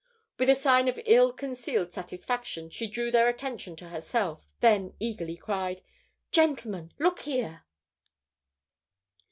[0.39, 5.37] With a sign of ill concealed satisfaction, she drew their attention to herself; then eagerly
[5.37, 5.83] cried:
[6.31, 7.65] "Gentlemen, look here!"